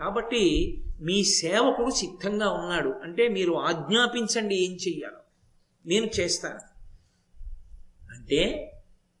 [0.00, 2.94] కాబట్టి మీ సేవకుడు సిద్ధంగా ఉన్నాడు.
[3.02, 5.18] అంటే మీరు ఆజ్ఞాపించండి ఏం చెయ్యాలో.
[5.86, 6.76] నేను చేస్తాను.
[8.10, 8.72] అంటే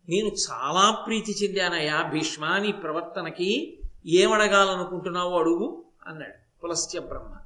[0.08, 7.36] నేను చాలా ప్రీతి చెందానయ్యా భీష్మ నీ ప్రవర్తనకి ఏమడగాలనుకుంటున్నావు అడుగు అన్నాడు పులస్త్య బ్రహ్మ.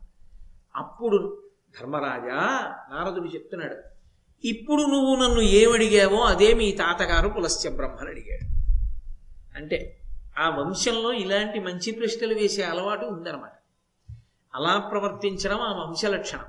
[0.76, 1.42] అప్పుడు
[1.80, 3.76] ధర్మరాజా నారదుడు చెప్తున్నాడు
[4.46, 8.60] ఇప్పుడు నువ్వు నన్ను ఏమడిగావో అదే మీ తాతగారు పులస్త్య బ్రహ్మను అడిగాడు.
[9.56, 10.00] అంటే
[10.38, 13.52] ఆ వంశంలో ఇలాంటి మంచి ప్రశ్నలు వేసే అలవాటు ఉందన్నమాట.
[14.54, 16.44] అలా ప్రవర్తించడం ఆ వంశ లక్షణం.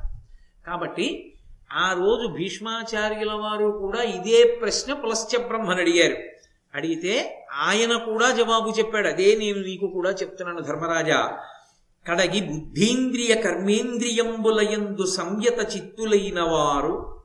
[0.68, 1.34] కాబట్టి
[1.74, 6.16] ఆ రోజు భీష్మాచార్యుల వారు కూడా ఇదే ప్రశ్న పులశ్చ బ్రహ్మని అడిగారు.
[6.76, 9.08] అడిగితే ఆయన కూడా జవాబు చెప్పాడు.
[9.08, 11.40] అదే నేను నీకు కూడా చెప్తున్నాను ధర్మరాజా.
[12.08, 17.22] కడగి బుద్ధీంద్రియ కర్మేంద్రియంబులయందు సంయత చిత్తులైన వారు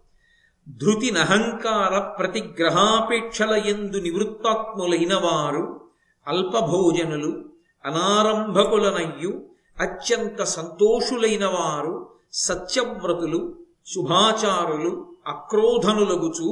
[0.69, 5.86] ధృతి నహంకార ప్రతిగ్రహాపేక్షల ఎందు నివృత్తాత్ములైన వారు
[6.29, 7.31] అల్పభోజనులు
[7.85, 9.33] అనారంభకులనయ్యు
[9.81, 11.95] అత్యంత సంతోషులైన వారు
[12.33, 13.41] సత్యవ్రతులు
[13.87, 14.93] శుభాచారులు
[15.29, 16.49] అక్రోధనులగుచు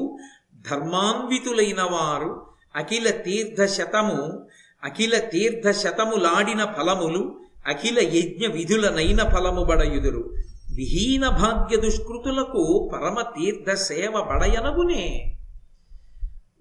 [0.71, 2.31] ధర్మాన్వితులైన వారు
[2.77, 4.21] అఖిల తీర్థ శతము
[4.85, 7.23] అఖిల తీర్థ శతములాడిన ఫలములు
[7.67, 10.23] అఖిల యజ్ఞ విధులనైన ఫలము బడయుదురు
[10.75, 15.05] విహీన భాగ్య దుష్కృతులకు పరమ తీర్థ సేవ బడయనగునే.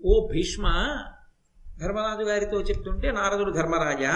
[0.06, 0.66] ఓ భీష్మ
[1.74, 4.16] ధర్మరాజు గారితో చెప్తుంటే నారదుడు ధర్మరాజా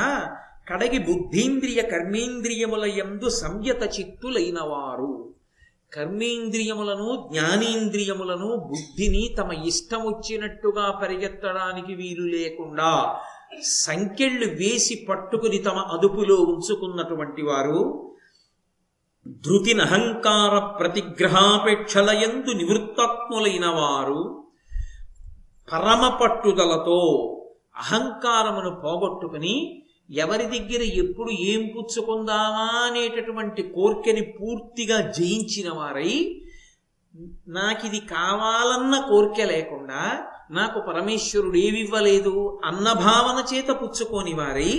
[0.68, 5.12] కడగి బుద్ధీంద్రియ కర్మేంద్రియముల ఎందు సంయత చిత్తులైన వారు
[5.92, 12.90] కర్మేంద్రియములను జ్ఞానేంద్రియములను బుద్ధిని తమ ఇష్టం వచ్చినట్టుగా పరిగెత్తడానికి వీలు లేకుండా
[13.78, 17.80] సంకెళ్ళు వేసి పట్టుకుని తమ అదుపులో ఉంచుకున్నటువంటి వారు
[19.44, 24.22] ధృతినహంకార ప్రతిగ్రహాపేక్షలయందు నివృత్తాత్ములైన వారు
[25.68, 27.00] పరమ పట్టుదలతో
[27.78, 29.56] అహంకారమును పోగొట్టుకుని
[30.18, 36.14] ఎవరి దగ్గర ఎప్పుడు ఏం పుచ్చుకుందామా అనేటటువంటి కోర్కెని పూర్తిగా జయించిన వారై
[37.50, 40.02] నాకిది కావాలన్న కోరిక లేకుండా
[40.52, 42.36] నాకు పరమేశ్వరుడు ఏమివ్వలేదు
[42.66, 44.74] అన్న భావన చేత పుచ్చుకోని వారై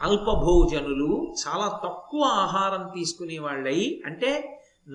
[0.00, 1.10] అల్పభోజనులు
[1.42, 4.32] చాలా తక్కువ ఆహారం తీసుకునే వాళ్ళై అంటే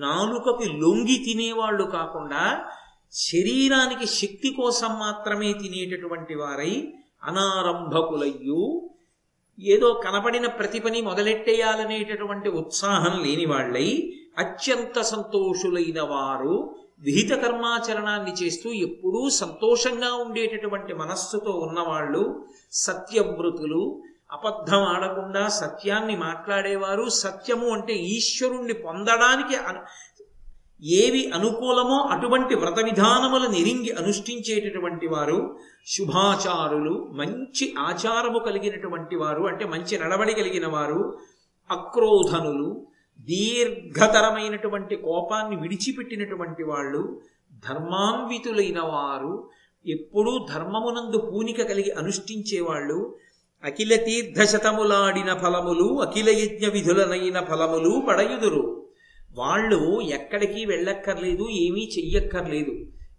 [0.02, 2.44] నాలుకకి లొంగి తినేవాళ్ళు కాకుండా
[3.22, 6.74] శరీరానికి శక్తి కోసం మాత్రమే తినేటటువంటి వారై
[7.24, 8.90] అనారంభకులయ్యు
[9.60, 19.30] ఏదో కనపడిన ప్రతి పని మొదలెట్టేయాలనేటటువంటి ఉత్సాహం లేని వాళ్ళై అత్యంత సంతోషులైన వారు విహిత కర్మాచరణాన్ని చేస్తూ ఎప్పుడూ
[19.30, 27.08] సంతోషంగా ఉండేటటువంటి మనస్సుతో ఉన్నవాళ్ళు సత్యవృతులు అబద్ధం ఆడకుండా సత్యాన్ని మాట్లాడేవారు.
[27.08, 29.56] సత్యము అంటే ఈశ్వరుణ్ణి పొందడానికి
[30.82, 35.56] ఏవి అనుకూలమో అటువంటి వ్రత విధానములు నిరింగి అనుష్ఠించేటటువంటి వారు
[35.86, 41.18] శుభాచారులు మంచి ఆచారము కలిగినటువంటి వారు అంటే మంచి నడవడి కలిగిన వారు
[41.70, 42.86] అక్రోధనులు
[43.20, 47.22] దీర్ఘతరమైనటువంటి కోపాన్ని విడిచిపెట్టినటువంటి వాళ్ళు
[47.68, 49.50] ధర్మాన్వితులైన వారు
[49.86, 53.16] ఎప్పుడూ ధర్మమునందు పూనిక కలిగి అనుష్ఠించేవాళ్ళు
[53.64, 58.81] అఖిల తీర్థశతములాడిన ఫలములు అఖిల యజ్ఞ విధులనైన ఫలములు పడయుదురు.
[59.34, 62.72] వాళ్ళు ఎక్కడికి వెళ్ళక్కర్లేదు ఏమీ చెయ్యక్కర్లేదు.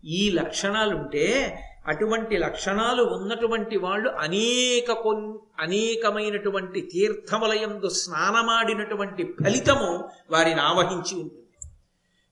[0.05, 1.57] ఈ లక్షణాలుంటే
[1.87, 11.69] అటువంటి లక్షణాలు ఉన్నటువంటి వాళ్ళు అనేక కొన్ అనేకమైనటువంటి తీర్థములయందు స్నానమాడినటువంటి ఫలితము వారిని ఆవహించి ఉంటుంది.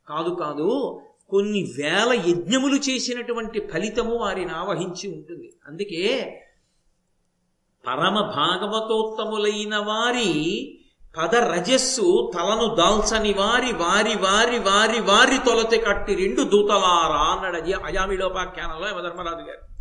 [0.08, 5.54] కాదు కాదు కొన్ని వేల యజ్ఞములు చేసినటువంటి ఫలితము వారిని ఆవహించి ఉంటుంది.
[5.68, 6.38] అందుకే
[7.88, 10.32] పరమ భాగవతోత్తములైన వారి
[11.18, 17.84] పద రజస్సు తలను దాల్చని వారి వారి వారి వారి వారి తొలతి కట్టి రెండు దూతలారా అన్నాడు అజ-
[17.86, 19.72] అజామిళోపాఖ్యానంలో యమధర్మరాజు గారు.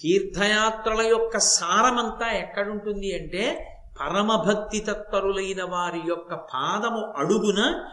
[0.00, 3.70] తీర్థయాత్రల యొక్క సారమంతా ఎక్కడుంటుంది అంటే
[4.00, 7.84] పరమభక్తి తత్పరులైన వారి యొక్క పాదము అడుగున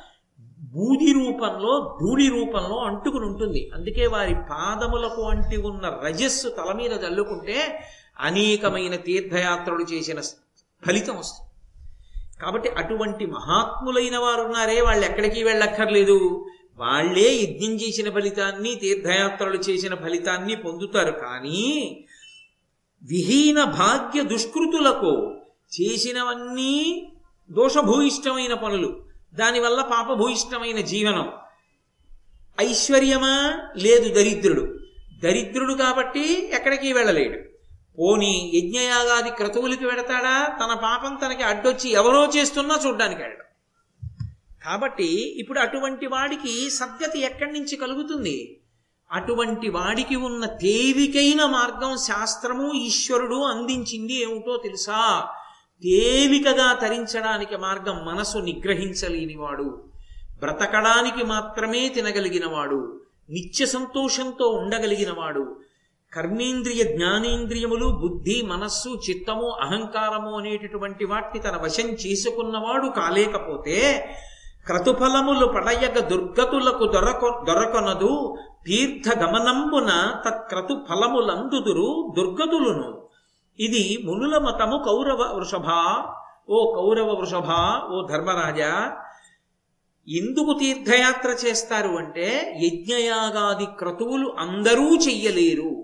[0.59, 3.71] బూది రూపంలో ధూళి రూపంలో అంటుకుని ఉంటుంది.
[3.73, 7.85] అందుకే వారి పాదములకు అంటి ఉన్న రజస్సు తల మీద చల్లుకుంటే
[8.19, 10.21] అనేకమైన తీర్థయాత్రలు చేసిన
[10.85, 11.50] ఫలితం వస్తుంది.
[12.41, 16.45] కాబట్టి అటువంటి మహాత్ములైన వారు ఉన్నారే వాళ్ళు ఎక్కడికి వెళ్ళక్కర్లేదు.
[16.75, 21.11] వాళ్ళే యజ్ఞం చేసిన ఫలితాన్ని తీర్థయాత్రలు చేసిన ఫలితాన్ని పొందుతారు.
[21.11, 22.05] కానీ
[23.03, 25.37] విహీన భాగ్య దుష్కృతులకు
[25.81, 27.07] చేసినవన్నీ
[27.51, 29.05] దోషభూయిష్టమైన పనులు.
[29.33, 31.31] దానివల్ల పాపభూయిష్టమైన జీవనం.
[32.61, 33.53] ఐశ్వర్యమా?
[33.77, 34.79] లేదు దరిద్రుడు.
[35.23, 37.50] దరిద్రుడు కాబట్టి ఎక్కడికి వెళ్ళలేడు.
[38.01, 43.45] ఓని యజ్ఞయాగాది క్రతువులకి వెడతాడా తన పాపం తనకి అడ్డొచ్చి ఎవరో చేస్తున్నా చూడ్డానికి వెళ్ళడం.
[44.65, 48.57] కాబట్టి ఇప్పుడు అటువంటి వాడికి సద్గతి ఎక్కడి నుంచి కలుగుతుంది?
[49.11, 55.27] అటువంటి వాడికి ఉన్న తేలికైన మార్గం శాస్త్రము ఈశ్వరుడు అందించింది ఏమిటో తెలుసా?
[55.83, 59.83] తేలికగా తరించడానికి మార్గం మనసు నిగ్రహించలేనివాడు.
[60.39, 63.01] బ్రతకడానికి మాత్రమే తినగలిగినవాడు.
[63.29, 65.59] నిత్య సంతోషంతో ఉండగలిగినవాడు.
[66.13, 74.05] కర్మేంద్రియ జ్ఞానేంద్రియములు బుద్ధి మనస్సు చిత్తము అహంకారము అనేటటువంటి వాటిని తన వశం చేసుకున్నవాడు కాలేకపోతే
[74.65, 78.37] క్రతుఫలములు పడయగ దుర్గతులకు దొరక దొరకొనదు.
[78.65, 83.01] తీర్థ గమనంబున తత్క్రతు ఫలములందుదురు దుర్గతులును.
[83.59, 85.69] ఇది మునుల మతము కౌరవ వృషభ.
[86.49, 87.49] ఓ కౌరవ వృషభ
[87.93, 88.97] ఓ ధర్మరాజా
[90.07, 95.80] ఎందుకు తీర్థయాత్ర చేస్తారు అంటే యజ్ఞయాగాది క్రతువులు అందరూ చెయ్యలేరు.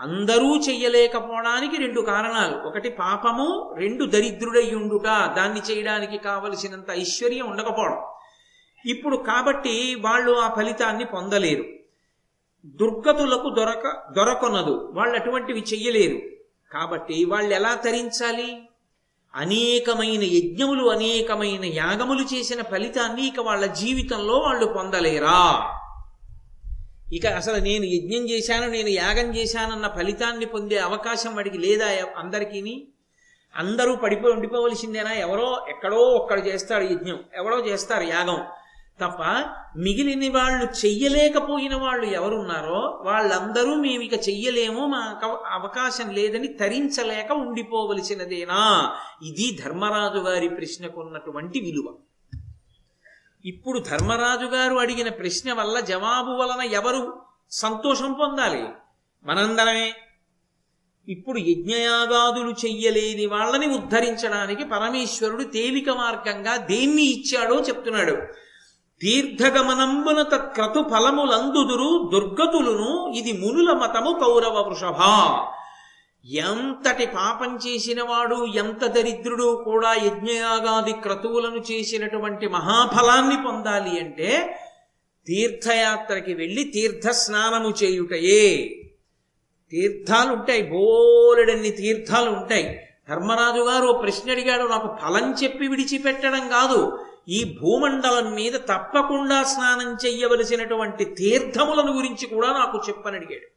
[0.00, 2.68] అందరూ చెయ్యలేకపోవడానికి రెండు కారణాలు.
[2.68, 5.06] ఒకటి పాపము రెండు దరిద్రుడయ్యుండుట.
[5.06, 7.98] దాన్ని చేయడానికి కావలసినంత ఐశ్వర్యం ఉండకపోవడం.
[8.86, 11.64] ఇప్పుడు కాబట్టి వాళ్ళు ఆ ఫలితాన్ని పొందలేరు.
[12.66, 14.92] దుర్గతులకు దొరక దొరకొనదు.
[14.94, 16.18] వాళ్ళు అటువంటివి చెయ్యలేరు.
[16.72, 18.62] కాబట్టి వాళ్ళు ఎలా తరించాలి?
[19.34, 25.70] అనేకమైన యజ్ఞములు అనేకమైన యాగములు చేసిన ఫలితాన్ని ఇక వాళ్ళ జీవితంలో వాళ్ళు పొందలేరా?
[27.12, 31.86] ఇక అసలు నేను యజ్ఞం చేశాను నేను యాగం చేశానన్న ఫలితాన్ని పొందే అవకాశం వాడికి లేదా
[32.16, 32.88] అందరికీ
[33.56, 35.12] అందరూ పడిపో ఉండిపోవలసిందేనా?
[35.12, 38.44] ఎవరో ఎక్కడో ఒక్కడు చేస్తాడు యజ్ఞం ఎవరో చేస్తారు యాగం.
[39.00, 39.22] తప్ప
[39.76, 48.90] మిగిలిన వాళ్ళు చెయ్యలేకపోయిన వాళ్ళు ఎవరున్నారో వాళ్ళందరూ మేము ఇక చెయ్యలేమో మాకు అవకాశం లేదని తరించలేక ఉండిపోవలసినదేనా?
[49.22, 51.94] ఇది ధర్మరాజు గారి ప్రశ్నకున్నటువంటి విలువ.
[53.44, 58.64] ఇప్పుడు ధర్మరాజు గారు అడిగిన ప్రశ్న వల్ల జవాబు వలన ఎవరు సంతోషం పొందాలి?
[59.24, 59.92] మనందరమే
[61.08, 68.12] ఇప్పుడు యజ్ఞయాగాదులు చెయ్యలేని వాళ్ళని ఉద్ధరించడానికి పరమేశ్వరుడు తేలిక మార్గంగా దేన్ని ఇచ్చాడో చెప్తున్నాడు.
[69.00, 75.00] తీర్థగమనంబున తత్క్రతు ఫలములందుదురు దుర్గతులును ఇది మునుల మతము కౌరవ వృషభ.
[76.24, 84.56] ఎంతటి పాపం చేసిన వాడు ఎంత దరిద్రుడు కూడా యజ్ఞయాగాది క్రతువులను చేసినటువంటి మహాఫలాన్ని పొందాలి అంటే
[85.26, 88.44] తీర్థయాత్రకి వెళ్ళి తీర్థ స్నానము చేయుటయే.
[89.70, 96.98] తీర్థాలు ఉంటాయి బోలెడన్ని తీర్థాలు ఉంటాయి ధర్మరాజు గారు ఓ ప్రశ్న అడిగాడు నాకు ఫలం చెప్పి విడిచిపెట్టడం కాదు
[97.28, 103.48] ఈ భూమండలం మీద తప్పకుండా స్నానం చెయ్యవలసినటువంటి తీర్థములను గురించి కూడా నాకు చెప్పని అడిగాడు.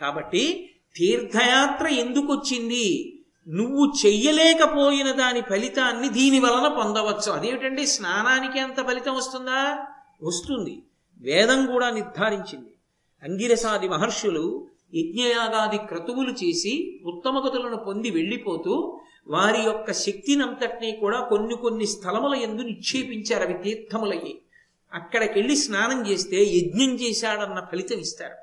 [0.00, 3.12] కాబట్టి తీర్థయాత్ర ఎందుకు వచ్చింది
[3.48, 7.32] నువ్వు చెయ్యలేకపోయిన దాని ఫలితాన్ని దీని వలన పొందవచ్చు.
[7.32, 7.86] అదేమిటండి?
[7.86, 9.86] స్నానానికి అంత ఫలితం వస్తుందా?
[10.22, 10.82] వస్తుంది.
[11.20, 12.70] వేదం కూడా నిర్ధారించింది.
[13.22, 22.34] అంగిరసాది మహర్షులు యజ్ఞయాగాది క్రతువులు చేసి ఉత్తమగతులను పొంది వెళ్ళిపోతూ వారి యొక్క శక్తినంతటినీ కూడా కొన్ని కొన్ని స్థలముల
[22.34, 24.38] ఎందు నిక్షేపించారు అవి తీర్థములయ్యి.
[24.94, 28.34] అక్కడికెళ్ళి స్నానం చేస్తే యజ్ఞం చేశాడన్న ఫలితం ఇస్తారు.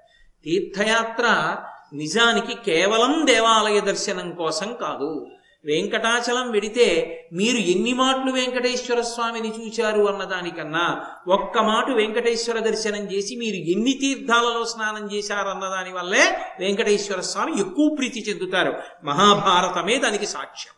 [0.43, 1.57] తీర్థయాత్ర
[1.93, 5.27] నిజానికి కేవలం దేవాలయ దర్శనం కోసం కాదు.
[5.65, 6.87] వెంకటాచలం వెడితే
[7.33, 14.65] మీరు ఎన్ని మాటలు వెంకటేశ్వర స్వామిని చూచారు అన్నదానికన్నా ఒక్క మాట వెంకటేశ్వర దర్శనం చేసి మీరు ఎన్ని తీర్థాలలో
[14.65, 18.73] స్నానం చేశారన్న దాని వల్లే వెంకటేశ్వర స్వామి ఎక్కువ ప్రీతి చెందుతారు.
[19.03, 20.73] మహాభారతమే దానికి సాక్ష్యం.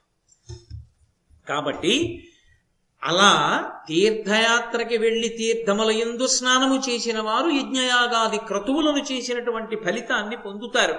[1.49, 2.23] కాబట్టి
[3.05, 10.95] అలా తీర్థయాత్రకి వెళ్ళి తీర్థముల ఎందు స్నానము చేసిన వారు యజ్ఞయాగాది క్రతువులను చేసినటువంటి ఫలితాన్ని పొందుతారు.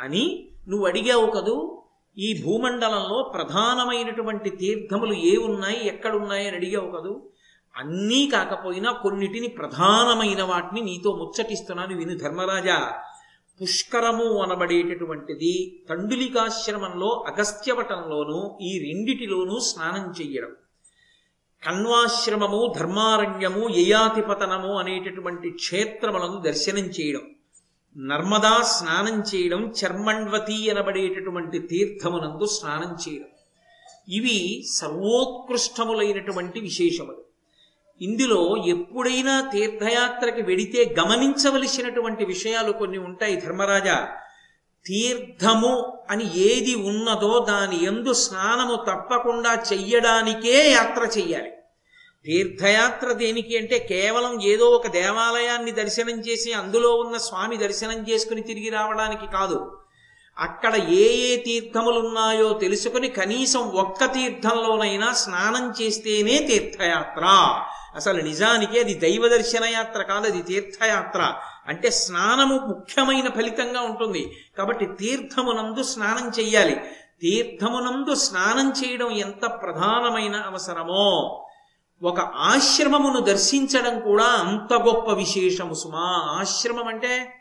[0.00, 1.82] అని నువ్వు అడిగావు కదూ
[2.18, 7.22] ఈ భూమండలంలో ప్రధానమైనటువంటి తీర్థములు ఏ ఉన్నాయి ఎక్కడున్నాయి అని అడిగావు కదూ
[7.76, 12.92] అన్నీ కాకపోయినా కొన్నిటిని ప్రధానమైన వాటిని నీతో ముచ్చటిస్తున్నాను విను ధర్మరాజా.
[13.62, 20.50] పుష్కరము అనబడేటటువంటిది తండులికాశ్రమంలో అగస్త్యవటంలోనూ ఈ రెండిటిలోనూ స్నానం చెయ్యడం.
[21.64, 27.20] కణ్వాశ్రమము ధర్మారణ్యము యయాతిపతనము అనేటటువంటి క్షేత్రములను దర్శనం చేయడం
[28.08, 33.26] నర్మదా స్నానం చేయడం చర్మణ్వతి అనబడేటటువంటి తీర్థమునందు స్నానం చేయడం.
[34.08, 37.24] ఇవి సర్వోత్కృష్టములైనటువంటి విశేషములు.
[38.02, 44.16] ఇందులో ఎప్పుడైనా తీర్థయాత్రకి వెడితే గమనించవలసినటువంటి విషయాలు కొన్ని ఉంటాయి ధర్మరాజా.
[44.88, 51.50] తీర్థము అని ఏది ఉన్నదో దాని ఎందు స్నానము తప్పకుండా చెయ్యడానికే యాత్ర చెయ్యాలి.
[52.24, 58.68] తీర్థయాత్ర దేనికి అంటే కేవలం ఏదో ఒక దేవాలయాన్ని దర్శనం చేసి అందులో ఉన్న స్వామి దర్శనం చేసుకుని తిరిగి
[58.68, 59.78] రావడానికి కాదు.
[60.38, 67.60] అక్కడ ఏ ఏ తీర్థములు ఉన్నాయో తెలుసుకుని కనీసం ఒక్క తీర్థంలోనైనా స్నానం చేస్తేనే తీర్థయాత్ర.
[67.96, 71.34] అసలు నిజానికి అది దైవ దర్శన యాత్ర కాదు అది తీర్థయాత్ర.
[71.68, 74.36] అంటే స్నానము ముఖ్యమైన ఫలితంగా ఉంటుంది.
[74.58, 76.80] కాబట్టి తీర్థమునందు స్నానం చెయ్యాలి.
[77.20, 81.44] తీర్థమునందు స్నానం చేయడం ఎంత ప్రధానమైన అవసరమో
[82.02, 86.36] ఒక ఆశ్రమమును దర్శించడం కూడా అంత గొప్ప విశేషము సుమా.
[86.40, 87.34] ఆశ్రమం అంటే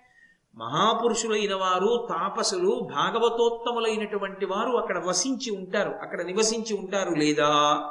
[0.56, 5.96] మహాపురుషులైన వారు తాపసులు భాగవతోత్తములైనటువంటి వారు అక్కడ వసించి ఉంటారు.
[6.02, 7.82] అక్కడ నివసించి ఉంటారు లేదా?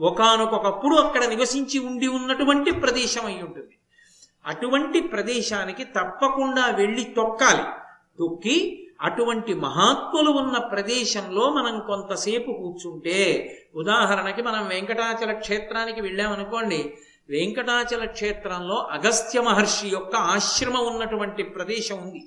[0.00, 3.78] ఒకనొకప్పుడు అక్కడ నివసించి ఉండి ఉన్నటువంటి ప్రదేశం అయి ఉంటుంది.
[4.46, 7.62] అటువంటి ప్రదేశానికి తప్పకుండా వెళ్ళి తొక్కాలి.
[8.18, 13.18] తొక్కి అటువంటి మహాత్ములు ఉన్న ప్రదేశంలో మనం కొంతసేపు కూర్చుంటే
[13.74, 16.94] ఉదాహరణకి మనం వెంకటాచల క్షేత్రానికి వెళ్ళామనుకోండి
[17.28, 22.24] వెంకటాచల క్షేత్రంలో అగస్త్య మహర్షి యొక్క ఆశ్రమం ఉన్నటువంటి ప్రదేశం ఉంది.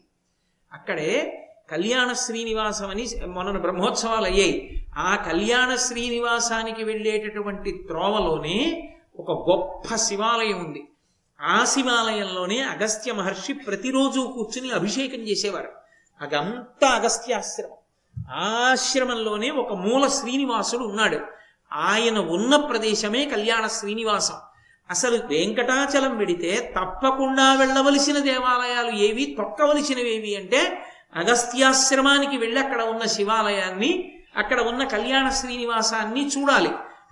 [0.74, 4.86] అక్కడే కళ్యాణ శ్రీనివాసం అని మొన్న బ్రహ్మోత్సవాలు అయ్యాయి.
[4.98, 10.88] ఆ కళ్యాణ శ్రీనివాసానికి వెళ్ళేటటువంటి త్రోవలోనే ఒక గొప్ప శివాలయం ఉంది.
[11.42, 15.70] ఆ శివాలయంలోనే అగస్త్య మహర్షి ప్రతిరోజు కూర్చుని అభిషేకం చేసేవారు.
[16.22, 17.78] అదంతా అగస్త్యాశ్రమం
[18.32, 21.20] ఆ ఆశ్రమంలోనే ఒక మూల శ్రీనివాసుడు ఉన్నాడు.
[21.74, 24.34] ఆయన ఉన్న ప్రదేశమే కళ్యాణ శ్రీనివాసం.
[24.90, 30.82] అసలు వెంకటాచలం వెడితే తప్పకుండా వెళ్ళవలసిన దేవాలయాలు ఏవి తొక్కవలసినవి ఏవి అంటే
[31.16, 36.70] అగస్త్యాశ్రమానికి వెళ్ళి అక్కడ ఉన్న శివాలయాన్ని అక్కడ ఉన్న కళ్యాణ శ్రీనివాసాన్ని చూడాలి.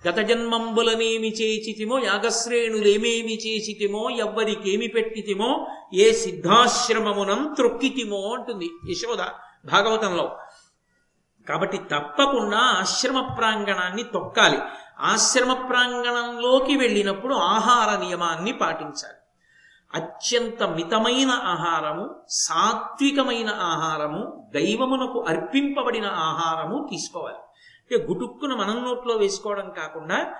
[0.08, 9.18] గత జన్మంబులనేమి చేచితిమో యాగశ్రేణులేమేమి చేసితిమో ఎవ్వరికేమి పెట్టితిమో ఏ సిద్ధాశ్రమమునం త్రొక్కితిమో అంటుంది యశోద
[9.72, 10.36] భాగవతంలో.
[11.48, 14.58] కాబట్టి తప్పకుండా ఆశ్రమ ప్రాంగణాన్ని తొక్కాలి.
[15.00, 19.14] ఆశ్రమ ప్రాంగణంలోకి వెళ్ళినప్పుడు ఆహార నియమాన్ని పాటించాలి.
[19.94, 27.43] అత్యంత మితమైన ఆహారము సాత్వికమైన ఆహారము దైవమునకు అర్పింపబడిన ఆహారము తీసుకోవాలి.
[27.84, 30.34] అంటే గుటుక్కున మనం నోట్లో వేసుకోవడం కాకుండా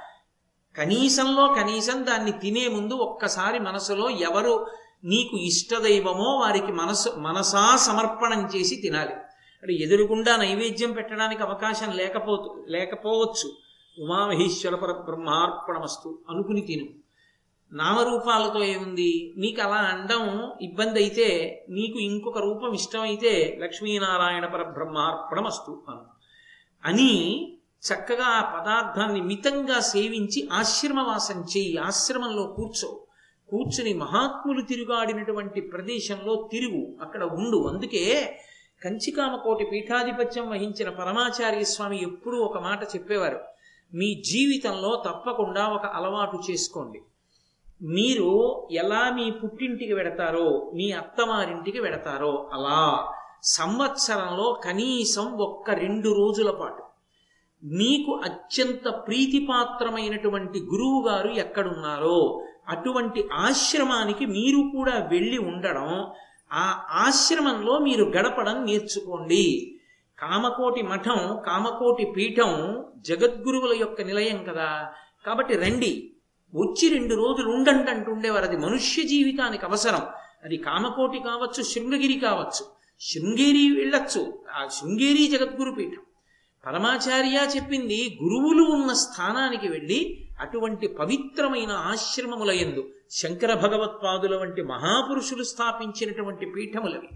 [0.76, 4.66] కనీసంలో కనీసం దాన్ని తినే ముందు ఒక్కసారి మనసులో ఎవరు
[5.04, 9.12] నీకు ఇష్టదైవమో వారికి మనసు మనసా సమర్పణం చేసి తినాలి.
[9.62, 13.48] అంటే ఎదురుగుండా నైవేద్యం పెట్టడానికి అవకాశం లేకపోతు లేకపోవచ్చు.
[14.04, 16.86] ఉమామహేశ్వర పర బ్రహ్మార్పణమస్తు అనుకుని తిను.
[17.72, 19.34] నామరూపాలతో ఏముంది?
[19.36, 21.28] నీకు అలా అండం ఇబ్బంది అయితే
[21.68, 26.13] నీకు ఇంకొక రూపం ఇష్టమైతే లక్ష్మీనారాయణ పర బ్రహ్మార్పణమస్తు అను.
[26.84, 27.50] అని
[27.84, 33.00] చక్కగా ఆ పదార్థాన్ని మితంగా సేవించి ఆశ్రమవాసం చేయి ఆశ్రమంలో కూర్చో.
[33.48, 37.68] కూర్చుని మహాత్ములు తిరుగాడినటువంటి ప్రదేశంలో తిరుగు అక్కడ ఉండు.
[37.68, 38.36] అందుకే
[38.84, 43.40] కంచికామకోటి పీఠాధిపత్యం వహించిన పరమాచార్య స్వామి ఎప్పుడూ ఒక మాట చెప్పేవారు.
[43.94, 47.02] మీ జీవితంలో తప్పకుండా ఒక అలవాటు చేసుకోండి.
[47.82, 53.12] మీరు ఎలా మీ పుట్టింటికి వెడతారో మీ అత్తమారింటికి వెడతారో అలా
[53.44, 56.82] సంవత్సరంలో కనీసం ఒక్క రెండు రోజుల పాటు.
[57.64, 66.10] మీకు అత్యంత ప్రీతిపాత్రమైనటువంటి గురువు గారు ఎక్కడున్నారో అటువంటి ఆశ్రమానికి మీరు కూడా వెళ్ళి ఉండడం
[66.52, 69.74] ఆ ఆశ్రమంలో మీరు గడపడం నేర్చుకోండి.
[70.18, 74.92] కామకోటి మఠం కామకోటి పీఠం జగద్గురువుల యొక్క నిలయం కదా.
[75.26, 76.12] కాబట్టి రండి.
[76.54, 80.00] వచ్చి రెండు రోజులు ఉండండి అంటుండేవారు అది మనుష్య జీవితానికి అవసరం.
[80.44, 82.73] అది కామకోటి కావచ్చు శృంగగిరి కావచ్చు.
[83.00, 84.44] శృంగేరి వెళ్ళొచ్చు.
[84.54, 86.02] ఆ శృంగేరి జగద్గురు పీఠం
[86.66, 96.46] పరమాచార్య చెప్పింది గురువులు ఉన్న స్థానానికి వెళ్ళి అటువంటి పవిత్రమైన ఆశ్రమముల ఎందు శంకర భగవత్పాదుల వంటి మహాపురుషులు స్థాపించినటువంటి
[96.46, 97.08] పీఠములవి.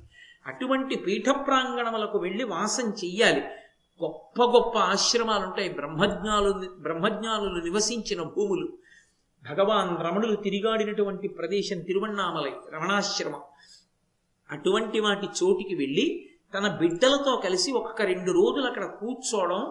[0.47, 3.41] అటువంటి పీఠ ప్రాంగణములకు వెళ్ళి వాసం చెయ్యాలి.
[4.05, 8.69] గొప్ప గొప్ప ఆశ్రమాలు ఉంటాయి బ్రహ్మజ్ఞాలు బ్రహ్మజ్ఞానులు నివసించిన భూములు.
[9.51, 13.41] భగవాన్ రమణులు తిరిగాడినటువంటి ప్రదేశం తిరువన్నామలై రమణాశ్రమం.
[14.51, 16.25] అటువంటి వాటి చోటికి వెళ్ళి
[16.55, 19.63] తన బిడ్డలతో కలిసి ఒక్క రెండు రోజులు అక్కడ కూర్చోవడం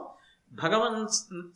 [0.54, 1.08] భగవన్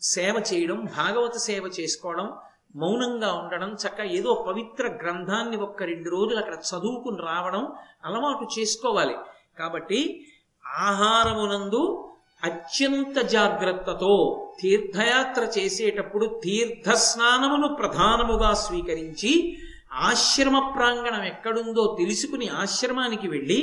[0.02, 2.34] సేవ చేయడం భాగవత సేవ చేసుకోవడం
[2.76, 7.68] మౌనంగా ఉండడం చక్క ఏదో పవిత్ర గ్రంథాన్ని ఒక్క రెండు రోజులు అక్కడ చదువుకుని రావడం
[8.06, 9.16] అలవాటు చేసుకోవాలి.
[9.60, 10.26] కాబట్టి
[10.78, 12.08] ఆహారమునందు
[12.46, 14.14] అత్యంత జాగ్రత్తతో
[14.62, 19.58] తీర్థయాత్ర చేసేటప్పుడు తీర్థ స్నానమును ప్రధానముగా స్వీకరించి
[19.92, 23.62] ఆశ్రమ ప్రాంగణం ఎక్కడుందో తెలుసుకుని ఆశ్రమానికి వెళ్ళి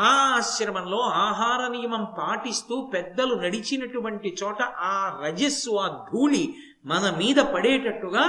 [0.00, 6.44] ఆ ఆశ్రమంలో ఆహార నియమం పాటిస్తూ పెద్దలు నడిచినటువంటి చోట ఆ రజస్సు ఆ ధూళి
[6.84, 8.24] మన మీద పడేటట్టుగా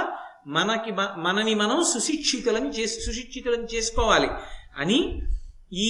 [0.46, 4.28] మనకి మనని మనం సుశిక్షితులం చేసి సుశిక్షితులను చేసుకోవాలి
[4.78, 4.98] అని
[5.78, 5.88] ఈ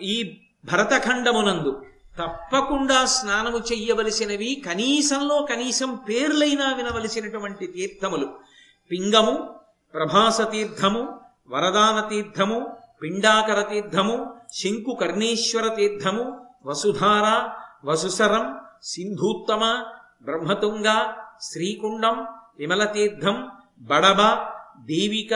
[0.00, 0.16] ఈ
[0.64, 1.72] భరతఖండమునందు
[2.18, 8.28] తప్పకుండా స్నానము చెయ్యవలసినవి కనీసంలో కనీసం పేర్లైనా వినవలసినటువంటి తీర్థములు
[8.90, 9.34] పింగము
[9.94, 11.02] ప్రభాసతీర్థము
[11.50, 12.58] వరదాన తీర్థము
[13.00, 14.16] పిండాకర తీర్థము
[14.58, 16.24] శంకు కర్ణేశ్వర తీర్థము
[16.66, 17.26] వసుధార
[17.84, 18.44] వసుసరం
[18.84, 19.62] సింధూత్తమ
[20.26, 20.88] బ్రహ్మతుంగ
[21.42, 22.16] శ్రీకుండం
[22.58, 23.36] విమలతీర్థం
[23.82, 24.20] బడబ
[24.86, 25.34] దేవిక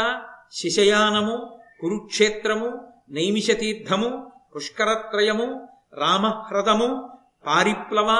[0.52, 1.36] శిశయానము
[1.80, 2.68] కురుక్షేత్రము
[3.10, 4.08] నైమిషతీర్థము
[4.52, 5.46] పుష్కరత్రయము
[5.94, 6.88] రామహ్రదము
[7.44, 8.10] పారిప్లవ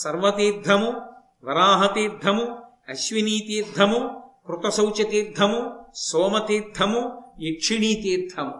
[0.00, 0.90] సర్వతీర్థము
[1.44, 2.44] వరాహతీర్థము
[2.88, 4.00] అశ్వినీతీర్థము
[4.50, 8.54] కృతశౌచ తీర్థము సోమతీర్థము యక్షిణీతీర్థము.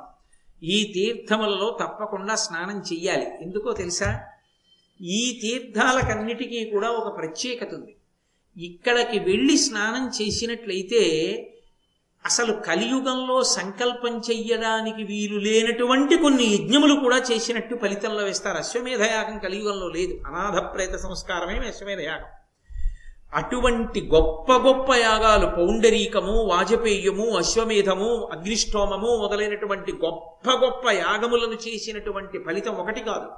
[0.63, 3.27] ఈ తీర్థములలో తప్పకుండా స్నానం చెయ్యాలి.
[3.41, 4.21] ఎందుకో తెలుసా?
[5.03, 7.97] ఈ తీర్థాలకన్నిటికీ కూడా ఒక ప్రత్యేకత ఉంది.
[8.65, 11.01] ఇక్కడికి వెళ్ళి స్నానం చేసినట్లయితే
[12.25, 18.57] అసలు కలియుగంలో సంకల్పం చెయ్యడానికి వీలు లేనటువంటి కొన్ని యజ్ఞములు కూడా చేసినట్టు ఫలితంలో వేస్తారు.
[18.57, 20.21] అశ్వమేధయాగం కలియుగంలో లేదు.
[20.27, 22.40] అనాథ ప్రేత సంస్కారమే అశ్వమేధయాగం.
[23.35, 33.01] అటువంటి గొప్ప గొప్ప యాగాలు పౌండరీకము వాజపేయము అశ్వమేధము అగ్నిష్టోమము మొదలైనటువంటి గొప్ప గొప్ప యాగములను చేసినటువంటి ఫలితం ఒకటి
[33.01, 33.31] కాదు.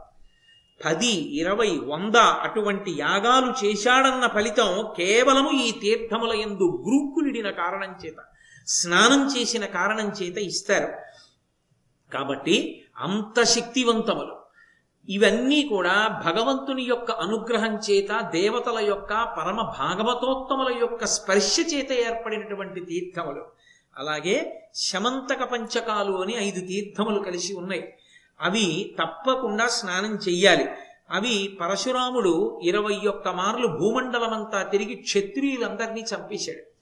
[0.84, 8.16] పది ఇరవై వంద అటువంటి యాగాలు చేశాడన్న ఫలితం కేవలము ఈ తీర్థముల ఎందు గ్రూక్కునిడిన కారణం చేత
[8.66, 10.88] స్నానం చేసిన కారణం చేత ఇస్తారు.
[12.12, 14.41] కాబట్టి అంత శక్తివంతములు.
[15.09, 23.47] ఇవన్నీ కూడా భగవంతుని యొక్క అనుగ్రహం చేత దేవతల యొక్క పరమ భాగవతోత్తముల యొక్క స్పర్శ చేత ఏర్పడినటువంటి తీర్థములు.
[23.99, 27.94] అలాగే శమంతక పంచకాలు అని ఐదు తీర్థములు కలిసి ఉన్నాయి.
[28.40, 30.66] అవి తప్పకుండా స్నానం చెయ్యాలి.
[31.11, 36.73] అవి పరశురాముడు ఇరవై ఒక్క మార్లు భూమండలమంతా తిరిగి క్షత్రియులందరినీ చంపేశాడు.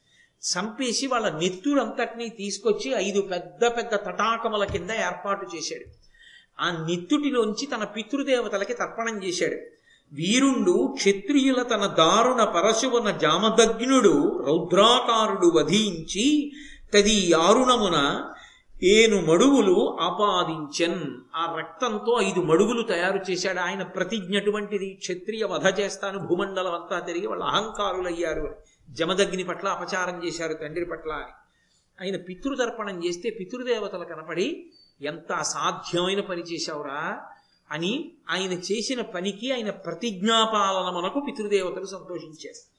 [0.41, 6.10] చంపేసి వాళ్ళ నెత్తురంతటినీ తీసుకొచ్చి ఐదు పెద్ద పెద్ద తటాకముల కింద ఏర్పాటు చేశాడు.
[6.61, 9.57] ఆ నెత్తుటిలోంచి తన పితృదేవతలకి తర్పణం చేశాడు.
[10.13, 16.53] వీరుండు క్షత్రియుల తన దారుణ పరశువన జామదగ్నుడు రౌద్రాకారుడు వధించి
[16.95, 18.25] తది ఆరుణమున
[18.83, 21.01] ఏను మడుగులు ఆపాదించన్.
[21.37, 23.59] ఆ రక్తంతో ఐదు మడుగులు తయారు చేశాడు.
[23.59, 28.41] ఆయన ప్రతిజ్ఞటువంటిది క్షత్రియ వధ చేస్తాను భూమండలం అంతా తిరిగి వాళ్ళు అహంకారులయ్యారు.
[28.41, 31.33] అని జమదగ్ని పట్ల అపచారం చేశారు తండ్రి పట్ల అని.
[32.03, 34.71] ఆయన పితృతర్పణం చేస్తే పితృదేవతలు కనపడి
[35.03, 37.21] ఎంత అసాధ్యమైన పని చేశావురా
[37.71, 42.71] అని ఆయన చేసిన పనికి ఆయన ప్రతిజ్ఞాపాలనమునకు పితృదేవతలు సంతోషించారు.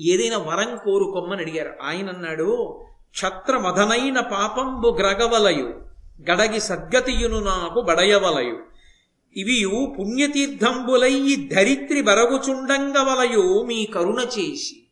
[0.00, 1.74] ఏదైనా వరం కోరుకొమ్మని అడిగారు.
[1.82, 5.84] ఆయన అన్నాడు క్షత్రమధనైన పాపంబు గ్రగవలయు
[6.30, 8.62] గడగి సద్గతియును నాకు బడయవలయు.
[9.36, 14.86] ఇవియు పుణ్యతీర్థంబులయ్యి ధరిత్రి బరగుచుండంగవలయు మీ కరుణ చేసి.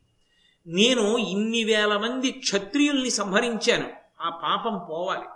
[0.67, 3.89] నేను ఇన్ని వేల మంది క్షత్రియుల్ని సంహరించాను.
[4.21, 5.32] ఆ పాపం పోవాలి.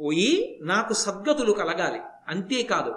[0.00, 2.00] పోయి నాకు సద్గతులు కలగాలి.
[2.28, 2.94] అంతేకాదు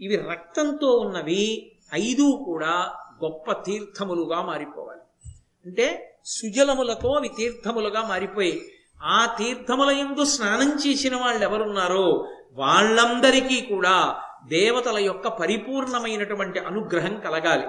[0.00, 5.32] ఇవి రక్తంతో ఉన్నవి ఐదు కూడా గొప్ప తీర్థములుగా మారిపోవాలి.
[5.66, 14.98] అంటే సుజలములతో అవి తీర్థములుగా మారిపోయి ఆ తీర్థముల ఎందు స్నానం చేసిన వాళ్ళు ఎవరున్నారో వాళ్ళందరికీ కూడా దేవతల
[14.98, 17.66] యొక్క పరిపూర్ణమైనటువంటి అనుగ్రహం కలగాలి.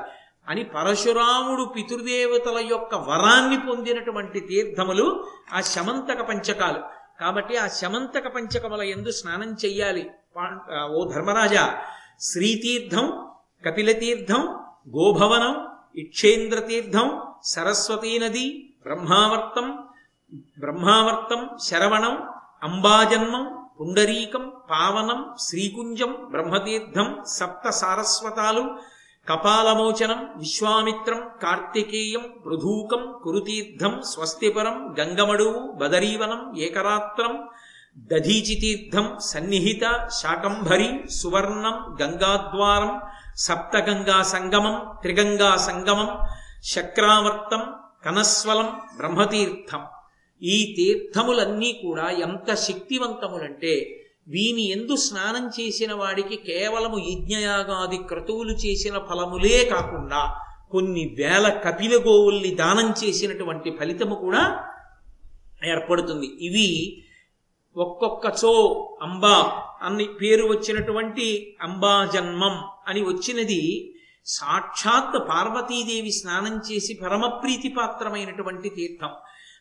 [0.48, 7.01] అని పరశురాముడు పితృదేవతల యొక్క వరాన్ని పొందినటువంటి తీర్థములు ఆ శమంతక పంచకాలు.
[7.22, 10.04] కాబట్టి ఆ శమంతక పంచకముల ఎందు స్నానం చెయ్యాలి.
[10.92, 11.64] ఓ ధర్మరాజా
[12.22, 13.06] శ్రీతీర్థం
[13.64, 14.42] కపిలతీర్థం
[14.96, 15.56] గోభవనం
[15.98, 17.08] ఇక్షేంద్రతీర్థం
[17.44, 18.46] సరస్వతీ నది
[18.86, 19.68] బ్రహ్మావర్తం
[20.58, 22.16] బ్రహ్మావర్తం శరవణం
[22.64, 23.44] అంబాజన్మం
[23.78, 28.64] పుండరీకం పావనం శ్రీకుంజం బ్రహ్మతీర్థం సప్త సారస్వతాలు
[29.28, 37.44] కపాలమోచనం విశ్వామిత్రం కార్తికేయం పృథూకం కురుతీర్థం స్వస్తిపరం గంగమడువు బదరీవనం ఏకరాత్రం
[37.98, 43.02] దధీచితీర్థం సన్నిహిత శాకంభరి సువర్ణం గంగాద్వారం
[43.38, 46.10] సప్తగంగా సంగమం త్రిగంగా సంగమం
[46.64, 47.62] శక్రావర్తం
[48.06, 49.82] కనస్వలం బ్రహ్మతీర్థం.
[50.42, 59.66] ఈ తీర్థములన్నీ కూడా ఎంత శక్తివంతములంటే వీని ఎందు స్నానం చేసిన వాడికి కేవలము యజ్ఞయాగాది క్రతువులు చేసిన ఫలములే
[59.66, 60.36] కాకుండా
[60.72, 64.44] కొన్ని వేల కపిల గోవుల్ని దానం చేసినటువంటి ఫలితము కూడా
[65.66, 66.26] ఏర్పడుతుంది.
[66.26, 66.68] ఇవి
[67.78, 68.54] ఒక్కొక్కచో
[69.02, 72.56] అంబా అని పేరు వచ్చినటువంటి అంబా జన్మం
[72.88, 79.10] అని వచ్చినది సాక్షాత్ పార్వతీదేవి స్నానం చేసి పరమప్రీతిపాత్రమైనటువంటి తీర్థం.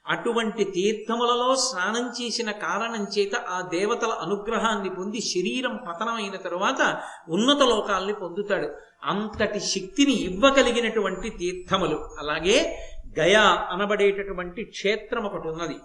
[0.08, 8.12] అటువంటి తీర్థములలో స్నానం చేసిన కారణం చేత ఆ దేవతల అనుగ్రహాన్ని పొంది శరీరం పతనమైన తరువాత ఉన్నత లోకాల్ని
[8.12, 8.68] పొందుతాడు.
[9.04, 12.08] అంతటి శక్తిని ఇవ్వగలిగినటువంటి తీర్థములు.
[12.18, 12.78] అలాగే
[13.18, 15.76] గయా అనబడేటటువంటి క్షేత్రం ఒకటి ఉన్నది.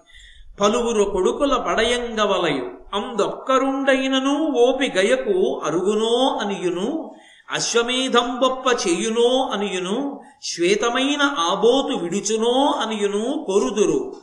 [0.59, 7.15] పలువురు కొడుకుల బడయంగవలయు అందొక్కరుండైనను ఓపి గయకు అరుగునో అనియును
[7.51, 14.15] అశ్వమేధంబొప్ప చేయునో అనియును శ్వేతమైన ఆబోతు విడుచునో అనియును కొరుదురు.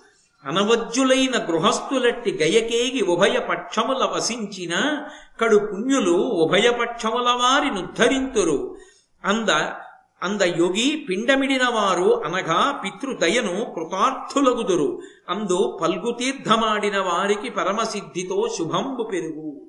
[0.45, 5.05] అనవజ్జులైన గృహస్థులట్టి గయకేగి ఉభయ పక్షముల వసించిన
[5.41, 8.77] కడు పుణ్యులు ఉభయ పక్షముల వారి నుద్ధరింతురు.
[9.25, 9.49] అంద
[10.23, 15.01] అంద యోగి పిండమిడిన వారు అనగా పితృదయను కృతార్థులగుదురు.
[15.29, 19.61] అందు పల్గుతీర్థమాడిన వారికి పరమసిద్ధితో శుభంబు పెరుగు.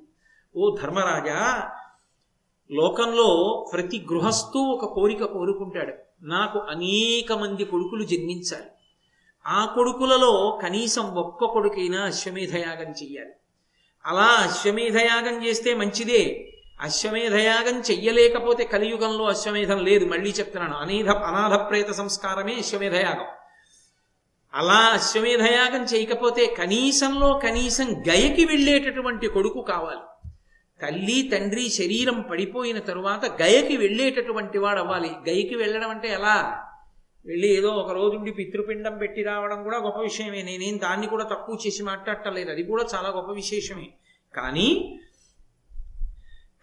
[0.56, 1.70] ఓ ధర్మరాజా
[2.72, 5.92] లోకంలో ప్రతి గృహస్థు ఒక కోరిక కోరుకుంటాడు.
[6.22, 8.64] నాకు అనేక మంది కొడుకులు జన్మించాలి
[9.46, 13.30] ఆ కొడుకులలో కనీసం ఒక్క కొడుకైనా అశ్వమేధయాగం చెయ్యాలి.
[14.06, 16.50] అలా అశ్వమేధయాగం చేస్తే మంచిదే.
[16.80, 20.04] అశ్వమేధయాగం చెయ్యలేకపోతే కలియుగంలో అశ్వమేధం లేదు.
[20.04, 23.26] మళ్ళీ చెప్తున్నాను అనేధ అనాథ ప్రేత సంస్కారమే అశ్వమేధయాగం.
[24.54, 30.00] అలా అశ్వమేధయాగం చేయకపోతే కనీసంలో కనీసం గయకి వెళ్ళేటటువంటి కొడుకు కావాలి.
[30.86, 35.08] తల్లి తండ్రి శరీరం పడిపోయిన తరువాత గయకి వెళ్ళేటటువంటి వాడు అవ్వాలి.
[35.08, 36.64] గయకి వెళ్ళడం అంటే ఎలా?
[37.26, 40.42] వెళ్ళి ఏదో ఒక రోజుండి పితృపిండం పెట్టి రావడం కూడా గొప్ప విషయమే.
[40.42, 43.88] నేనేం దాన్ని కూడా తక్కువ చేసి మాట్లాడటలేదు అది కూడా చాలా గొప్ప విశేషమే.
[44.36, 44.98] కానీ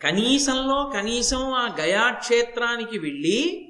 [0.02, 3.68] కనీసంలో కనీసం ఆ గయాక్షేత్రానికి వెళ్ళి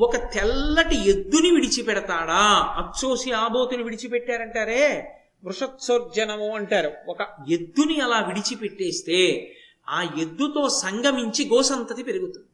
[0.00, 2.74] ఒక తెల్లటి ఎద్దుని విడిచిపెడతాడా?
[2.78, 5.16] అచ్చోసి ఆబోతుని విడిచిపెట్టారంటారే?
[5.44, 6.90] వృషత్సర్జనము అంటారు.
[7.08, 7.18] ఒక
[7.50, 9.52] ఎద్దుని అలా విడిచిపెట్టేస్తే
[9.88, 12.46] ఆ ఎద్దుతో సంగమించి గోసంతతి పెరుగుతుంది.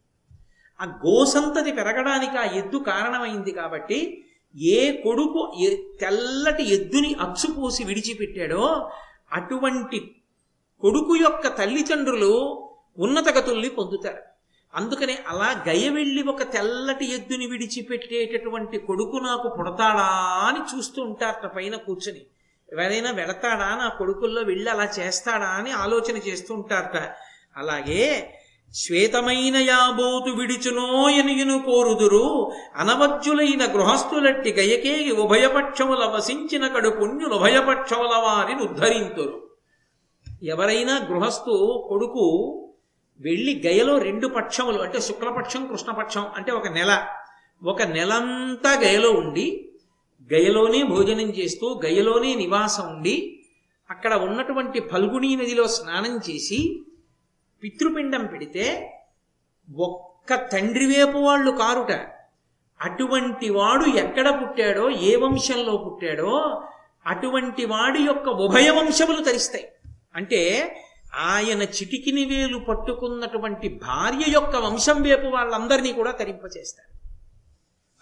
[0.81, 4.25] ఆ గోసంతతి పెరగడానికి ఆ ఎద్దు కారణమైంది కాబట్టి
[4.57, 8.91] ఏ కొడుకు ఎ- తెల్లటి ఎద్దుని అచ్చుపోసి విడిచిపెట్టాడో
[9.33, 10.23] అటువంటి
[10.81, 12.63] కొడుకు యొక్క తల్లిదండ్రులు
[12.99, 14.19] ఉన్నతగతుల్ని పొందుతారు.
[14.75, 20.07] అందుకనే అలా గయ వెళ్ళి ఒక తెల్లటి ఎద్దుని విడిచిపెట్టేటటువంటి కొడుకు నాకు పుడతాడా
[20.49, 22.27] అని చూస్తూ ఉంటారట పైన కూర్చొని.
[22.73, 26.99] ఎవరైనా వెడతాడా నా కొడుకుల్లో వెళ్ళి అలా చేస్తాడా అని ఆలోచన చేస్తూ ఉంటారట.
[27.57, 28.35] అలాగే
[28.75, 39.51] శ్వేతమైన యాబోతు విడిచునో ఎనుయును కోరుదురు అనవజ్జులైన గృహస్థులట్టి గయకే ఉభయపక్షముల వసించిన కడు పుణ్యులు ఉభయపక్షముల వారిని ఉద్ధరింతురు.
[40.43, 42.25] ఎవరైనా గృహస్థు కొడుకు
[43.21, 47.07] వెళ్ళి గయలో రెండు పక్షములు అంటే శుక్లపక్షం కృష్ణపక్షం అంటే ఒక నెల.
[47.65, 49.71] ఒక నెలంతా గయలో ఉండి
[50.33, 53.45] గయలోనే భోజనం చేస్తూ గయలోనే నివాసం ఉండి
[53.91, 56.83] అక్కడ ఉన్నటువంటి ఫల్గుణీ నదిలో స్నానం చేసి
[57.63, 58.93] పితృపిండం పెడితే
[59.77, 61.93] ఒక్క తండ్రి వేపు వాళ్ళు కారుట.
[62.81, 66.63] అటువంటి వాడు ఎక్కడ పుట్టాడో ఏ వంశంలో పుట్టాడో
[67.07, 69.69] అటువంటి వాడి యొక్క ఉభయ వంశములు తరిస్తాయి.
[70.17, 70.41] అంటే
[71.15, 76.97] ఆయన చిటికిని వేలు పట్టుకున్నటువంటి భార్య యొక్క వంశం వేపు వాళ్ళందరినీ కూడా తరింపచేస్తారు.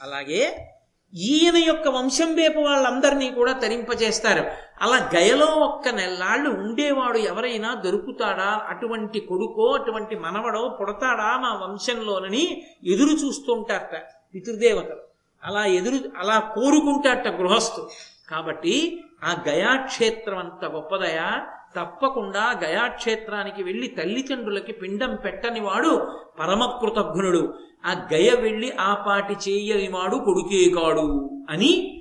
[0.02, 0.70] అలాగే
[1.14, 4.44] ఈయన యొక్క వంశం వేపు వాళ్ళందరినీ కూడా తరింపజేస్తారు.
[4.83, 8.62] అలా గయలో ఒక్క నెల్లాళ్ళు ఉండేవాడు ఎవరైనా దొరుకుతాడా?
[8.68, 13.96] అటువంటి కొడుకో అటువంటి మనవడో పుడతాడా మా వంశంలోనని ఎదురు చూస్తుంటారట
[14.35, 15.03] పితృదేవతలు.
[15.44, 17.90] అలా ఎదురు అలా కోరుకుంటారట గృహస్థు
[18.31, 21.46] కాబట్టి ఆ గయాక్షేత్రం అంత గొప్పదయా?
[21.76, 26.08] తప్పకుండా గయాక్షేత్రానికి వెళ్ళి తల్లిదండ్రులకి పిండం పెట్టనివాడు
[26.38, 27.54] పరమకృతజ్ఞుడు.
[27.87, 31.06] ఆ గయ వెళ్ళి ఆ పాటి చేయనివాడు కొడుకే కాడు
[31.50, 32.00] అని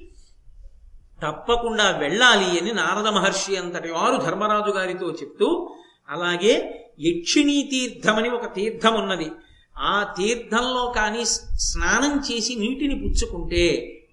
[1.23, 5.69] తప్పకుండా వెళ్ళాలి అని నారద మహర్షి అంతటి వారు ధర్మరాజు గారితో చెప్తూ
[6.09, 6.53] అలాగే
[6.99, 9.31] యక్షిణీ తీర్థమని ఒక తీర్థం ఉన్నది.
[9.77, 13.63] ఆ తీర్థంలో కానీ స్నానం చేసి నీటిని పుచ్చుకుంటే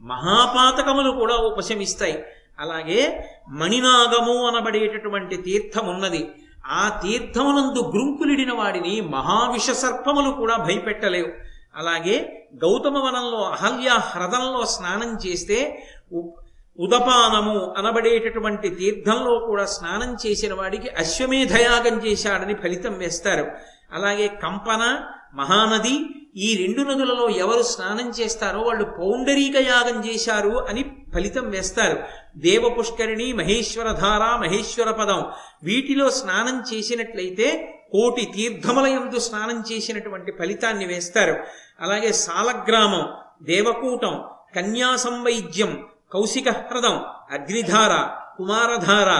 [0.02, 2.22] మహాపాతకములు కూడా ఉపశమిస్తాయి.
[2.60, 6.32] అలాగే మణినాగము అనబడేటటువంటి తీర్థం ఉన్నది
[6.66, 11.28] ఆ తీర్థమునందు గ్రుంకులిడిన వాడిని మహావిష సర్పములు కూడా భయపెట్టలేవు.
[11.76, 16.30] అలాగే గౌతమ వనంలో అహల్య హ్రదంలో స్నానం చేస్తే ఉ-
[16.78, 23.50] ఉదపానము అనబడేటటువంటి తీర్థంలో కూడా స్నానం చేసిన వాడికి అశ్వమేధయాగం చేశాడని ఫలితం వేస్తారు.
[23.92, 25.00] అలాగే కంపన
[25.34, 31.98] మహానది ఈ రెండు నదులలో ఎవరు స్నానం చేస్తారో వాళ్ళు పౌండరీక యాగం చేశారు అని ఫలితం వేస్తారు.
[32.36, 35.26] దేవ పుష్కరిణి మహేశ్వరధార మహేశ్వర పదం.
[35.62, 41.36] వీటిలో స్నానం చేసినట్లయితే కోటి తీర్థములయందు స్నానం చేసినటువంటి ఫలితాన్ని వేస్తారు.
[41.80, 43.08] అలాగే సాలగ్రామం
[43.42, 44.24] దేవకూటం
[44.56, 49.11] కన్యాసంవైద్యం కౌశిక హ్రదం అగ్నిధార కుమారధార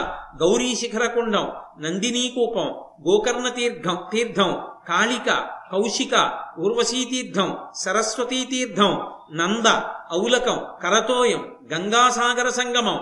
[0.41, 1.47] గౌరీ శిఖరకుండం
[1.81, 2.69] నందినీకూపం
[3.07, 4.51] గోకర్ణ తీర్థం తీర్థం
[4.89, 5.31] కాళిక
[5.73, 6.15] కౌశిక
[6.59, 8.93] ఊర్వశీతీర్థం సరస్వతీ తీర్థం
[9.33, 9.67] నంద
[10.15, 12.99] ఔలకం కరతోయం గంగాసాగర సంగమం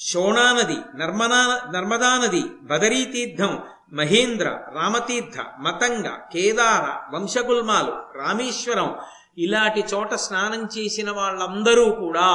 [0.00, 1.42] శోణానది నర్మదా
[1.74, 2.42] నర్మదా నది
[3.12, 3.54] తీర్థం
[3.92, 8.90] మహేంద్ర రామతీర్థ మతంగ కేదార వంశగుల్మాలు రామేశ్వరం
[9.38, 12.28] ఇలాంటి చోట స్నానం చేసిన వాళ్ళందరూ కూడా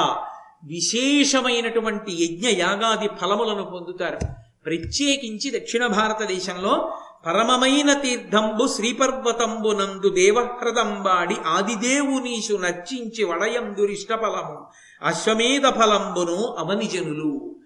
[0.64, 4.18] విశేషమైనటువంటి యజ్ఞ యాగాది ఫలములను పొందుతారు.
[4.66, 6.92] ప్రత్యేకించి దక్షిణ భారతదేశంలో
[7.26, 14.66] పరమమైన తీర్థంబు శ్రీపర్వతంబు నందు దేవహ్రదంబాడి ఆదిదేవునీషు నచ్చించి వడయందురిష్ట ఫలము
[15.02, 17.56] అశ్వమేధ ఫలంబును అవనిజనులు.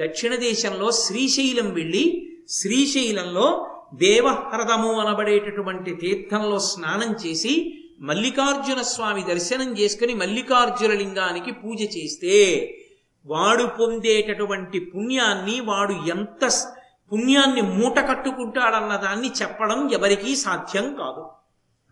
[0.00, 10.92] దక్షిణ దేశంలో శ్రీశైలం వెళ్ళి శ్రీశైలంలో దేవహ్రదము అనబడేటటువంటి తీర్థంలో స్నానం చేసి మల్లికార్జున స్వామి దర్శనం చేసుకుని మల్లికార్జున
[10.92, 12.34] లింగానికి పూజ చేస్తే
[13.26, 16.50] వాడు పొందేటటువంటి పుణ్యాన్ని వాడు ఎంత
[17.12, 21.26] పుణ్యాన్ని మూట కట్టుకుంటాడన్న దాన్ని చెప్పడం ఎవరికీ సాధ్యం కాదు.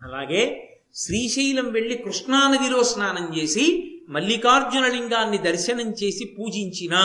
[0.03, 6.95] అలాగే శ్రీశైలం వెళ్ళి కృష్ణానదిలో స్నానం చేసి మల్లికార్జున లింగాన్ని దర్శనం చేసి పూజించిన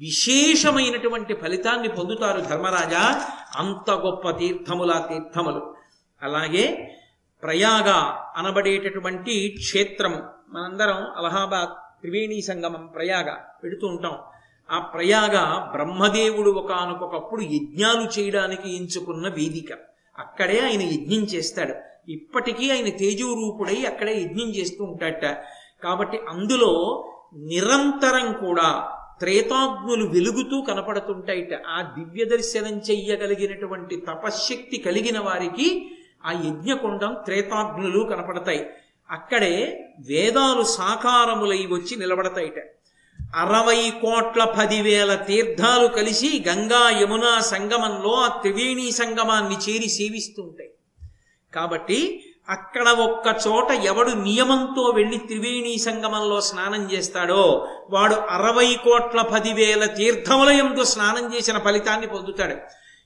[0.00, 3.30] విశేషమైనటువంటి ఫలితాన్ని పొందుతారు ధర్మరాజా.
[3.56, 5.74] అంత గొప్ప తీర్థముల తీర్థములు.
[6.22, 6.96] అలాగే
[7.44, 7.90] ప్రయాగ
[8.36, 14.18] అనబడేటటువంటి క్షేత్రము మనందరం అలహాబాద్ త్రివేణి సంగమం ప్రయాగ పెడుతూ ఉంటాం.
[14.70, 19.78] ఆ ప్రయాగ బ్రహ్మదేవుడు ఒకనకొకప్పుడు యజ్ఞాలు చేయడానికి ఎంచుకున్న వేదిక.
[20.18, 21.74] అక్కడే ఆయన యజ్ఞం చేస్తాడు.
[22.10, 25.26] ఇప్పటికీ ఆయన తేజోరూపుడై అక్కడే యజ్ఞం చేస్తూ ఉంటాడట.
[25.82, 27.04] కాబట్టి అందులో
[27.36, 31.66] నిరంతరం కూడా త్రేతాగ్నులు వెలుగుతూ కనపడుతుంటాయిట.
[31.66, 38.70] ఆ దివ్య దర్శనం చెయ్యగలిగినటువంటి తపశ్శక్తి కలిగిన వారికి ఆ యజ్ఞకుండం త్రేతాగ్నులు కనపడతాయి.
[39.10, 42.58] అక్కడే వేదాలు సాకారములై వచ్చి నిలబడతాయిట.
[43.36, 50.70] అరవై కోట్ల పదివేల తీర్థాలు కలిసి గంగా యమున సంగమంలో ఆ త్రివేణి సంగమాన్ని చేరి సేవిస్తుంటాయి.
[51.54, 59.84] కాబట్టి అక్కడ ఒక్క చోట ఎవడు నియమంతో వెళ్ళి త్రివేణి సంగమంలో స్నానం చేస్తాడో వాడు అరవై కోట్ల పదివేల
[59.84, 62.56] తీర్థములయంతో స్నానం చేసిన ఫలితాన్ని పొందుతాడు.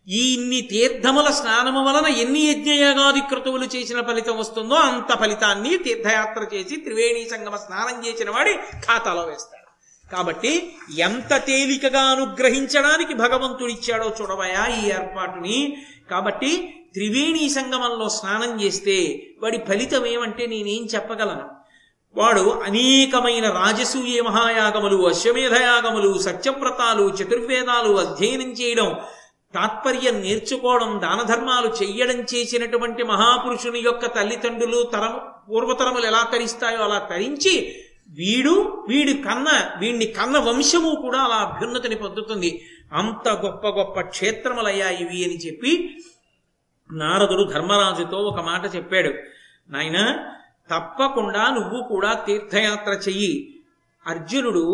[0.09, 6.77] ఈ ఇన్ని తీర్థముల స్నానము వలన ఎన్ని యజ్ఞయాగాది క్రతువులు చేసిన ఫలితం వస్తుందో అంత ఫలితాన్ని తీర్థయాత్ర చేసి
[6.77, 9.69] త్రివేణి సంగమ స్నానం చేసిన వాడి ఖాతాలో వేస్తాడు.
[10.13, 15.77] కాబట్టి ఎంత తేలికగా అనుగ్రహించడానికి భగవంతుడిచ్చాడో చూడవయా ఈ ఏర్పాటుని.
[16.11, 21.49] కాబట్టి త్రివేణి సంగమంలో స్నానం చేస్తే వాడి ఫలితం ఏమంటే నేనేం చెప్పగలను?
[22.17, 28.97] వాడు అనేకమైన రాజసూయ మహాయాగములు అశ్వమేధయాగములు సత్యవ్రతాలు చతుర్వేదాలు అధ్యయనం చేయడం
[29.55, 37.75] తాత్పర్యం నేర్చుకోవడం దాన ధర్మాలు చెయ్యడం చేసినటువంటి మహాపురుషుని యొక్క తల్లిదండ్రులు తరము పూర్వతరములు ఎలా తరిస్తాయో అలా తరించి
[38.09, 39.49] వీడు వీడి కన్న
[39.81, 42.65] వీడిని కన్న వంశము కూడా అలా అభ్యున్నతిని పొందుతుంది.
[42.93, 45.97] అంత గొప్ప గొప్ప క్షేత్రములయ్యా ఇవి అని చెప్పి
[46.93, 49.13] నారదుడు ధర్మరాజుతో ఒక మాట చెప్పాడు.
[49.71, 50.19] నాయన
[50.71, 53.55] తప్పకుండా నువ్వు కూడా తీర్థయాత్ర చెయ్యి.
[54.07, 54.65] అర్జునుడు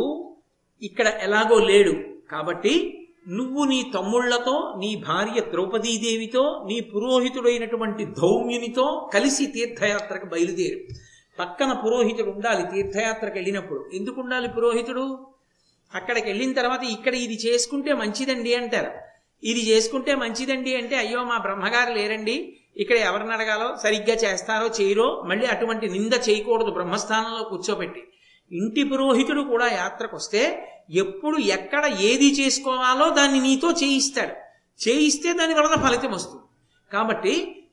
[0.83, 1.95] ఇక్కడ ఎలాగో లేడు
[2.31, 10.95] కాబట్టి నువ్వు నీ తమ్ముళ్ళతో నీ భార్య ద్రౌపదీదేవితో నీ పురోహితుడైనటువంటి ధౌమ్యునితో కలిసి తీర్థయాత్రకు బయలుదేరు.
[11.39, 13.91] పక్కన పురోహితుడు ఉండాలి తీర్థయాత్రకు వెళ్ళినప్పుడు.
[13.95, 15.27] ఎందుకు ఉండాలి పురోహితుడు?
[15.95, 18.91] అక్కడికి వెళ్ళిన తర్వాత ఇక్కడ ఇది చేసుకుంటే మంచిదండి అంటారు.
[19.45, 22.57] ఇది చేసుకుంటే మంచిదండి అంటే అయ్యో మా బ్రహ్మగారు లేరండి.
[22.77, 23.77] ఇక్కడ ఎవరిని అడగాలో?
[23.83, 25.23] సరిగ్గా చేస్తారో చేయరో?
[25.27, 28.03] మళ్ళీ అటువంటి నింద చేయకూడదు బ్రహ్మస్థానంలో కూర్చోబెట్టి.
[28.53, 34.33] ఇంటి పురోహితుడు కూడా యాత్రకు వస్తే ఎప్పుడు ఎక్కడ ఏది చేసుకోవాలో దాన్ని నీతో చేయిస్తాడు.
[34.89, 36.43] చేయిస్తే దాని వలన ఫలితం వస్తుంది.
[36.93, 37.65] కాబట్టి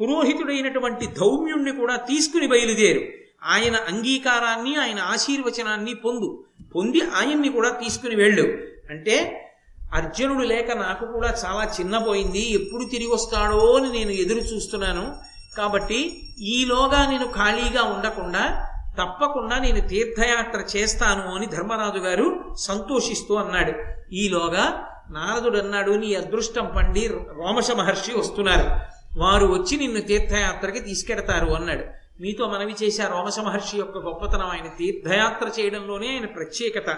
[0.00, 3.00] పురోహితుడైనటువంటి ధౌమ్యుణ్ణి కూడా తీసుకుని బయలుదేరు.
[3.44, 6.44] ఆయన అంగీకారాన్ని ఆయన ఆశీర్వచనాన్ని పొందు.
[6.76, 8.42] పొంది ఆయన్ని కూడా తీసుకుని వెళ్ళు.
[8.90, 9.46] అంటే
[9.94, 15.16] అర్జునుడు లేక నాకు కూడా చాలా చిన్నపోయింది ఎప్పుడు తిరిగి వస్తాడో అని నేను ఎదురు చూస్తున్నాను.
[15.56, 18.66] కాబట్టి ఈలోగా నేను ఖాళీగా ఉండకుండా
[18.98, 23.72] తప్పకుండా నేను తీర్థయాత్ర చేస్తాను అని ధర్మరాజు గారు సంతోషిస్తూ అన్నాడు.
[24.14, 28.68] ఈలోగా నారదుడు అన్నాడు నీ అదృష్టం పండి రోమశ మహర్షి వస్తున్నారు.
[29.18, 31.84] వారు వచ్చి నిన్ను తీర్థయాత్రకి తీసుకెడతారు అన్నాడు.
[32.20, 36.90] మీతో మనవి చేశా రోమశ మహర్షి యొక్క గొప్పతనం ఆయన తీర్థయాత్ర చేయడంలోనే ఆయన ప్రత్యేకత.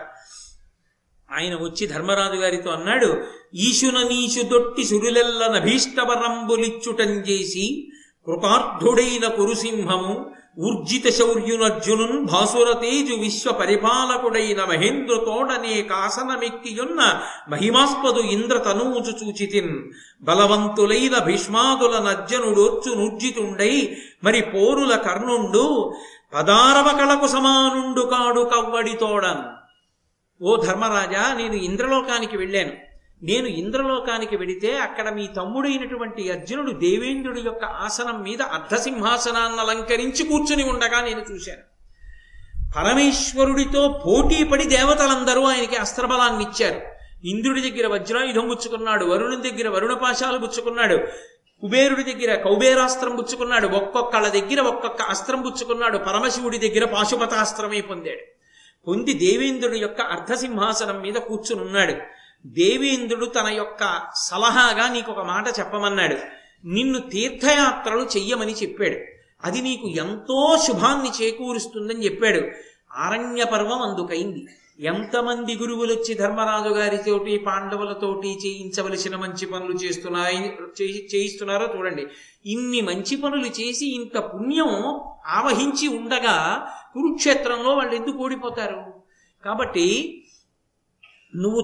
[1.33, 3.23] ఆయన వచ్చి ధర్మరాజు గారితో అన్నాడు
[3.55, 7.93] ఈశున నీశు దొట్టి సురులెల్ల నభీష్టవరంబులిచ్చుటం చేసి
[8.27, 17.01] కృపార్థుడైన కురుసింహము ఊర్జిత శౌర్యునర్జునున్ భాసురతేజు విశ్వ పరిపాలకుడైన మహేంద్రతోడనే కాసనమెక్కియున్న
[17.49, 19.73] మహిమాస్పదు ఇంద్ర తనూజు చూచితిన్.
[20.23, 25.95] బలవంతులైన భీష్మాదుల నజ్జనుడొచ్చు నుర్జితుండై మరి పోరుల కర్ణుండు
[26.35, 29.43] పదారవ కళకు సమానుండు కాడు కవ్వడితోడన్
[30.43, 32.92] ఓ ధర్మరాజా నేను ఇంద్రలోకానికి వెళ్ళాను.
[33.23, 41.01] నేను ఇంద్రలోకానికి వెడితే అక్కడ మీ తమ్ముడైనటువంటి అర్జునుడు దేవేంద్రుడి యొక్క ఆసనం మీద అర్ధసింహాసనాన్ని అలంకరించి కూర్చుని ఉండగా
[41.01, 41.65] నేను చూశాను.
[42.77, 46.81] పరమేశ్వరుడితో పోటీ పడి దేవతలందరూ ఆయనకి అస్త్రబలాన్ని ఇచ్చారు.
[47.25, 50.97] ఇంద్రుడి దగ్గర వజ్రాయుధం పుచ్చుకున్నాడు వరుణుడి దగ్గర వరుణ పాశాలు పుచ్చుకున్నాడు
[51.61, 58.25] కుబేరుడి దగ్గర కౌబేరాస్త్రం పుచ్చుకున్నాడు ఒక్కొక్కళ్ళ దగ్గర ఒక్కొక్క అస్త్రం పుచ్చుకున్నాడు పరమశివుడి దగ్గర పాశుపతాస్త్రమే పొందాడు.
[58.87, 62.22] పొంది దేవేంద్రుడి యొక్క అర్ధసింహాసనం మీద కూర్చునున్నాడు.
[62.47, 66.17] దేవేంద్రుడు తన యొక్క సలహాగా నీకు ఒక మాట చెప్పమన్నాడు.
[66.65, 68.97] నిన్ను తీర్థయాత్రలు చెయ్యమని చెప్పాడు.
[69.45, 72.41] అది నీకు ఎంతో శుభాన్ని చేకూరుస్తుందని చెప్పాడు.
[72.93, 74.47] ఆరణ్య పర్వం అందుకైంది.
[74.81, 80.57] ఎంతమంది గురువులు వచ్చి ధర్మరాజు గారితోటి పాండవులతోటి చేయించవలసిన మంచి పనులు చేస్తున్నాయి
[81.15, 82.07] చేయిస్తున్నారో చూడండి.
[82.47, 88.95] ఇన్ని మంచి పనులు చేసి ఇంత పుణ్యం ఆవహించి ఉండగా కురుక్షేత్రంలో వాళ్ళు ఎందుకు ఓడిపోతారు?
[89.45, 90.19] కాబట్టి
[91.37, 91.61] నువ్వు